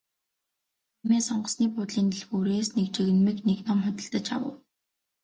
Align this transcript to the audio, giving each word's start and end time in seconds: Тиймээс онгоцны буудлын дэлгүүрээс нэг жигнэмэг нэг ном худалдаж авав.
Тиймээс 0.97 1.27
онгоцны 1.33 1.65
буудлын 1.73 2.07
дэлгүүрээс 2.11 2.69
нэг 2.77 2.87
жигнэмэг 2.95 3.37
нэг 3.49 3.59
ном 3.67 3.79
худалдаж 3.85 4.25
авав. 4.35 4.55